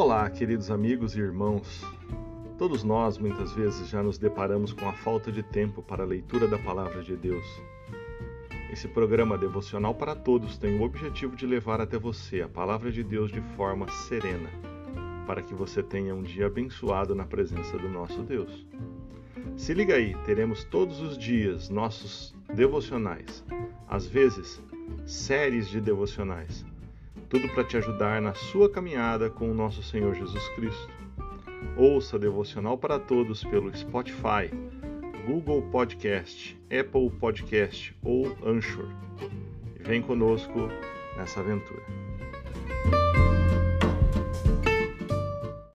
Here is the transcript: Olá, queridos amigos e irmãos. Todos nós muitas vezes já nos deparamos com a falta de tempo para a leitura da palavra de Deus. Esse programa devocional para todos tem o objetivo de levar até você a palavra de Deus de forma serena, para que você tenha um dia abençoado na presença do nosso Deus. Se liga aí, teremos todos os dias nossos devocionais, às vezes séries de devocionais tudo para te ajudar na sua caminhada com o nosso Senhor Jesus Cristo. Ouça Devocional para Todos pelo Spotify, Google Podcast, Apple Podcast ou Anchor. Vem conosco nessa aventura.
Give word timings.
Olá, 0.00 0.30
queridos 0.30 0.70
amigos 0.70 1.16
e 1.16 1.18
irmãos. 1.18 1.82
Todos 2.56 2.84
nós 2.84 3.18
muitas 3.18 3.52
vezes 3.52 3.88
já 3.88 4.00
nos 4.00 4.16
deparamos 4.16 4.72
com 4.72 4.88
a 4.88 4.92
falta 4.92 5.32
de 5.32 5.42
tempo 5.42 5.82
para 5.82 6.04
a 6.04 6.06
leitura 6.06 6.46
da 6.46 6.56
palavra 6.56 7.02
de 7.02 7.16
Deus. 7.16 7.44
Esse 8.72 8.86
programa 8.86 9.36
devocional 9.36 9.92
para 9.92 10.14
todos 10.14 10.56
tem 10.56 10.78
o 10.78 10.84
objetivo 10.84 11.34
de 11.34 11.44
levar 11.48 11.80
até 11.80 11.98
você 11.98 12.42
a 12.42 12.48
palavra 12.48 12.92
de 12.92 13.02
Deus 13.02 13.32
de 13.32 13.40
forma 13.56 13.90
serena, 13.90 14.48
para 15.26 15.42
que 15.42 15.52
você 15.52 15.82
tenha 15.82 16.14
um 16.14 16.22
dia 16.22 16.46
abençoado 16.46 17.12
na 17.12 17.24
presença 17.24 17.76
do 17.76 17.88
nosso 17.88 18.22
Deus. 18.22 18.68
Se 19.56 19.74
liga 19.74 19.96
aí, 19.96 20.14
teremos 20.24 20.62
todos 20.62 21.00
os 21.00 21.18
dias 21.18 21.68
nossos 21.68 22.32
devocionais, 22.54 23.44
às 23.88 24.06
vezes 24.06 24.62
séries 25.04 25.68
de 25.68 25.80
devocionais 25.80 26.64
tudo 27.28 27.48
para 27.50 27.64
te 27.64 27.76
ajudar 27.76 28.20
na 28.22 28.34
sua 28.34 28.70
caminhada 28.70 29.28
com 29.28 29.50
o 29.50 29.54
nosso 29.54 29.82
Senhor 29.82 30.14
Jesus 30.14 30.48
Cristo. 30.50 30.88
Ouça 31.76 32.18
Devocional 32.18 32.78
para 32.78 32.98
Todos 32.98 33.44
pelo 33.44 33.74
Spotify, 33.76 34.50
Google 35.26 35.62
Podcast, 35.70 36.58
Apple 36.64 37.10
Podcast 37.18 37.94
ou 38.02 38.26
Anchor. 38.44 38.88
Vem 39.80 40.00
conosco 40.00 40.68
nessa 41.16 41.40
aventura. 41.40 42.07